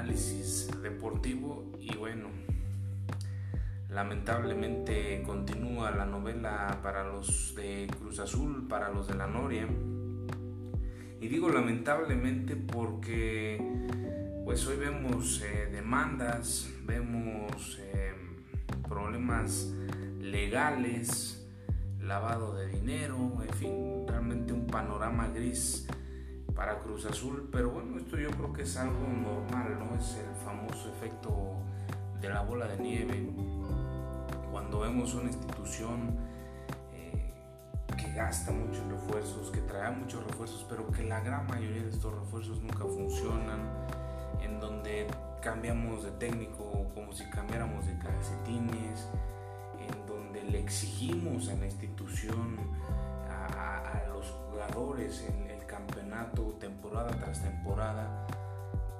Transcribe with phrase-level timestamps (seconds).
[0.00, 2.28] análisis deportivo y bueno,
[3.90, 9.68] lamentablemente continúa la novela para los de Cruz Azul, para los de la Noria.
[11.20, 13.62] Y digo lamentablemente porque
[14.46, 18.14] pues hoy vemos eh, demandas, vemos eh,
[18.88, 19.74] problemas
[20.18, 21.46] legales,
[22.00, 25.86] lavado de dinero, en fin, realmente un panorama gris
[26.60, 29.98] para Cruz Azul, pero bueno, esto yo creo que es algo normal, ¿no?
[29.98, 31.54] Es el famoso efecto
[32.20, 33.30] de la bola de nieve.
[34.52, 36.18] Cuando vemos una institución
[36.92, 37.32] eh,
[37.96, 42.14] que gasta muchos refuerzos, que trae muchos refuerzos, pero que la gran mayoría de estos
[42.14, 43.60] refuerzos nunca funcionan,
[44.42, 45.06] en donde
[45.40, 49.08] cambiamos de técnico como si cambiáramos de calcetines,
[49.78, 52.58] en donde le exigimos a la institución,
[53.30, 58.26] a, los jugadores, el, el campeonato temporada tras temporada,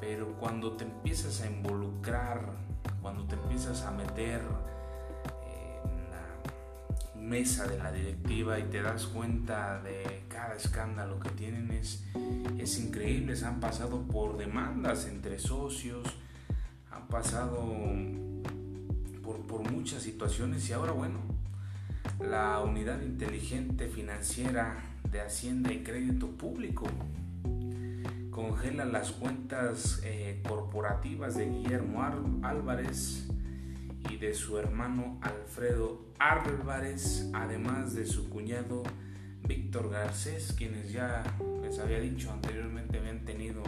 [0.00, 2.40] pero cuando te empiezas a involucrar,
[3.00, 4.42] cuando te empiezas a meter
[5.44, 11.70] en la mesa de la directiva y te das cuenta de cada escándalo que tienen,
[11.70, 12.04] es,
[12.58, 13.36] es increíble.
[13.36, 16.06] Se han pasado por demandas entre socios,
[16.90, 17.64] han pasado
[19.22, 21.20] por, por muchas situaciones y ahora, bueno,
[22.20, 26.86] la unidad inteligente financiera de Hacienda y Crédito Público.
[28.30, 32.02] Congela las cuentas eh, corporativas de Guillermo
[32.42, 33.26] Álvarez
[34.10, 38.82] y de su hermano Alfredo Álvarez, además de su cuñado
[39.48, 41.24] Víctor Garcés, quienes ya
[41.62, 43.62] les había dicho anteriormente habían tenido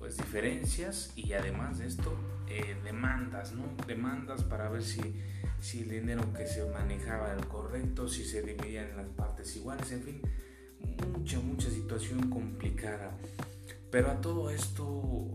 [0.00, 2.16] pues diferencias y además de esto
[2.48, 3.62] eh, demandas, ¿no?
[3.86, 5.00] Demandas para ver si,
[5.60, 9.92] si el dinero que se manejaba era correcto, si se dividían en las partes iguales,
[9.92, 10.22] en fin,
[11.12, 13.12] mucha, mucha situación complicada.
[13.90, 15.26] Pero a todo esto,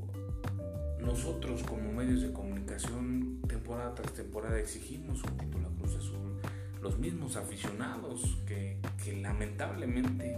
[0.99, 6.41] nosotros como medios de comunicación, temporada tras temporada, exigimos un título a Cruz Azul.
[6.81, 10.37] Los mismos aficionados que, que lamentablemente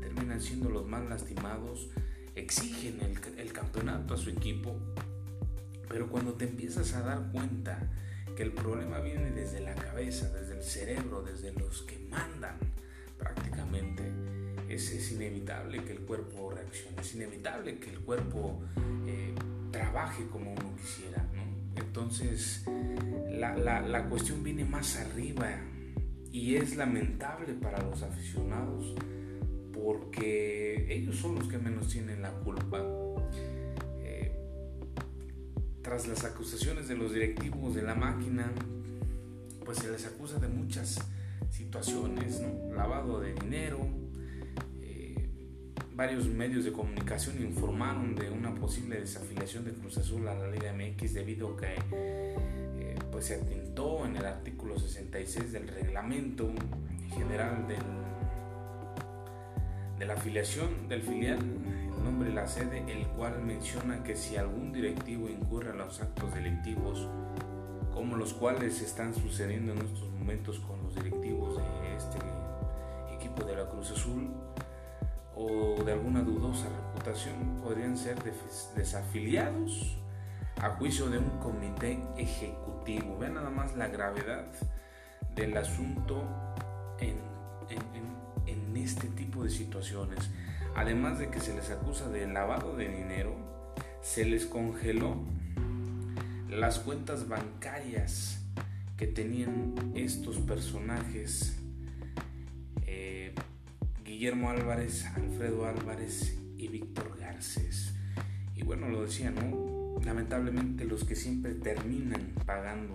[0.00, 1.88] terminan siendo los más lastimados,
[2.40, 3.00] exigen
[3.36, 4.76] el, campeonato a su equipo,
[5.88, 7.90] pero cuando te empiezas a dar cuenta
[8.36, 12.56] que el problema viene desde la cabeza, desde el cerebro, desde los que mandan
[13.18, 14.12] prácticamente,
[14.68, 18.60] es, inevitable que el cuerpo reaccione, es inevitable que el cuerpo
[19.06, 19.34] eh,
[19.72, 21.26] trabaje como uno quisiera.
[21.74, 22.64] Entonces,
[23.30, 25.48] la, la cuestión viene más arriba
[26.30, 28.94] y es lamentable para los aficionados
[29.84, 32.84] porque ellos son los que menos tienen la culpa.
[34.02, 34.32] Eh,
[35.82, 38.52] tras las acusaciones de los directivos de la máquina,
[39.64, 40.98] pues se les acusa de muchas
[41.50, 42.42] situaciones,
[42.74, 43.78] lavado de dinero.
[44.82, 45.28] Eh,
[45.94, 50.72] varios medios de comunicación informaron de una posible desafiliación de Cruz Azul a la Liga
[50.72, 56.50] MX debido a que eh, pues se atentó en el artículo 66 del reglamento
[57.14, 58.17] general del
[59.98, 64.36] de la afiliación del filial, el nombre y la sede, el cual menciona que si
[64.36, 67.08] algún directivo incurre en los actos delictivos,
[67.92, 72.18] como los cuales están sucediendo en estos momentos con los directivos de este
[73.12, 74.30] equipo de la Cruz Azul,
[75.34, 78.16] o de alguna dudosa reputación, podrían ser
[78.74, 79.98] desafiliados
[80.60, 83.18] a juicio de un comité ejecutivo.
[83.18, 84.46] Vean nada más la gravedad
[85.34, 86.24] del asunto
[86.98, 87.20] en,
[87.68, 88.17] en en
[88.82, 90.30] este tipo de situaciones.
[90.74, 93.36] Además de que se les acusa de lavado de dinero,
[94.02, 95.22] se les congeló
[96.50, 98.40] las cuentas bancarias
[98.96, 101.56] que tenían estos personajes.
[102.86, 103.34] Eh,
[104.04, 107.94] Guillermo Álvarez, Alfredo Álvarez y Víctor Garcés.
[108.56, 110.00] Y bueno, lo decía, ¿no?
[110.04, 112.94] Lamentablemente los que siempre terminan pagando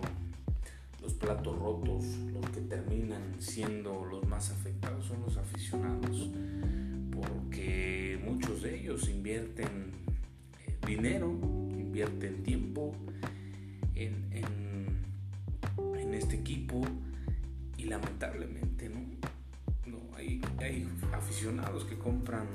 [1.04, 6.30] los platos rotos, los que terminan siendo los más afectados son los aficionados,
[7.12, 9.92] porque muchos de ellos invierten
[10.66, 11.30] eh, dinero,
[11.78, 12.92] invierten tiempo
[13.94, 14.24] en,
[16.14, 16.80] este equipo
[17.76, 19.00] y lamentablemente no,
[19.84, 22.46] no hay, hay aficionados que compran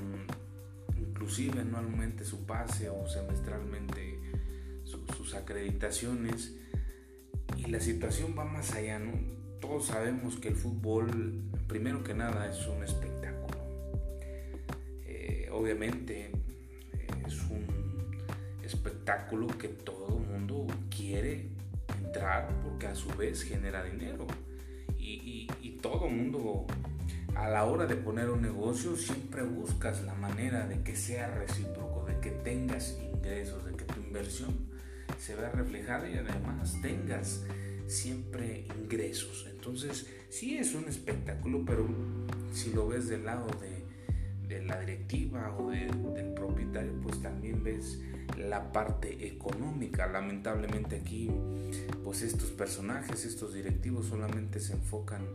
[0.98, 4.18] inclusive anualmente su pase o semestralmente
[4.84, 6.56] sus acreditaciones
[7.70, 9.12] la situación va más allá, ¿no?
[9.60, 13.58] Todos sabemos que el fútbol, primero que nada, es un espectáculo.
[15.06, 16.32] Eh, obviamente
[17.26, 17.66] es un
[18.64, 21.48] espectáculo que todo el mundo quiere
[22.04, 24.26] entrar porque a su vez genera dinero.
[24.98, 26.66] Y, y todo el mundo
[27.34, 32.04] a la hora de poner un negocio siempre buscas la manera de que sea recíproco,
[32.06, 34.70] de que tengas ingresos, de que tu inversión
[35.18, 37.44] se vea reflejada y además tengas
[37.86, 39.46] siempre ingresos.
[39.50, 41.86] Entonces, sí es un espectáculo, pero
[42.52, 43.80] si lo ves del lado de,
[44.62, 48.00] la directiva o del propietario, pues también ves
[48.36, 50.06] la parte económica.
[50.06, 51.30] Lamentablemente aquí,
[52.04, 55.26] pues estos personajes, estos directivos solamente se enfocan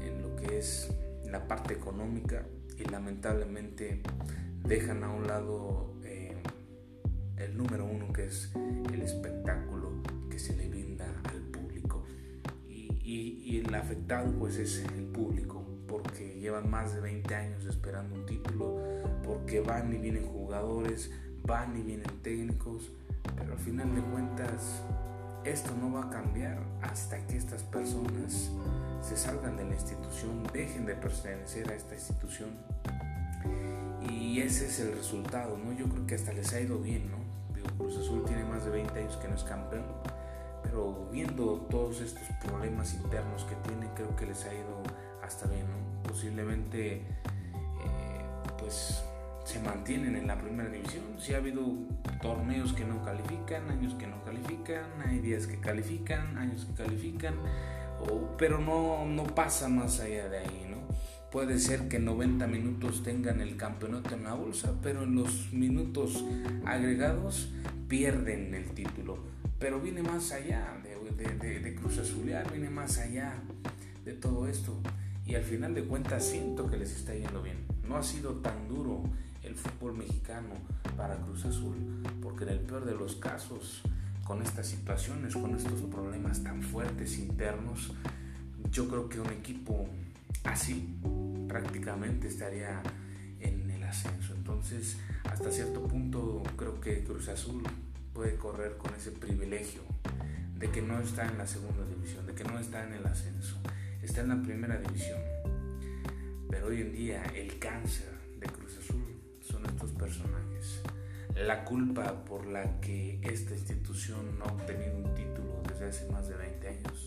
[0.00, 0.88] en, lo que es
[1.24, 2.46] la parte económica
[2.78, 4.00] y lamentablemente
[4.64, 6.15] dejan a un lado eh,
[7.38, 8.52] el número uno que es
[8.92, 12.04] el espectáculo que se le brinda al público
[12.68, 18.14] y, y el afectado pues es el público porque llevan más de 20 años esperando
[18.14, 18.80] un título
[19.24, 21.10] porque van y vienen jugadores
[21.46, 22.90] van y vienen técnicos,
[23.36, 24.82] pero al final de cuentas
[25.44, 28.50] esto no va a cambiar hasta que estas personas
[29.00, 32.50] se salgan de la institución, dejen de pertenecer a esta institución.
[34.36, 35.72] Y ese es el resultado, ¿no?
[35.72, 37.16] Yo creo que hasta les ha ido bien, ¿no?
[37.78, 39.86] Cruz Azul tiene más de 20 años que no es campeón,
[40.62, 44.82] pero viendo todos estos problemas internos que tiene, creo que les ha ido
[45.22, 46.02] hasta bien, ¿no?
[46.02, 48.24] Posiblemente, eh,
[48.58, 49.02] pues
[49.42, 51.04] se mantienen en la primera división.
[51.18, 51.62] Si ha habido
[52.20, 57.36] torneos que no califican, años que no califican, hay días que califican, años que califican,
[58.36, 60.65] pero no, no pasa más allá de ahí.
[61.32, 66.24] Puede ser que 90 minutos tengan el campeonato en la bolsa, pero en los minutos
[66.64, 67.52] agregados
[67.88, 69.18] pierden el título.
[69.58, 73.34] Pero viene más allá de, de Cruz Azulear, viene más allá
[74.04, 74.78] de todo esto.
[75.26, 77.58] Y al final de cuentas siento que les está yendo bien.
[77.88, 79.02] No ha sido tan duro
[79.42, 80.54] el fútbol mexicano
[80.96, 81.74] para Cruz Azul,
[82.22, 83.82] porque en el peor de los casos,
[84.24, 87.92] con estas situaciones, con estos problemas tan fuertes internos,
[88.70, 89.88] yo creo que un equipo
[90.46, 90.98] así
[91.48, 92.82] prácticamente estaría
[93.40, 94.34] en el ascenso.
[94.34, 97.62] Entonces, hasta cierto punto, creo que Cruz Azul
[98.12, 99.82] puede correr con ese privilegio
[100.58, 103.56] de que no está en la segunda división, de que no está en el ascenso,
[104.02, 105.20] está en la primera división.
[106.48, 109.16] Pero hoy en día el cáncer de Cruz Azul
[109.66, 110.80] estos personajes.
[111.34, 116.28] La culpa por la que esta institución no ha obtenido un título desde hace más
[116.28, 117.05] de 20 años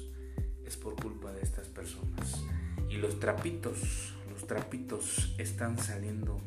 [2.99, 3.77] los trapitos,
[4.31, 6.41] los trapitos están saliendo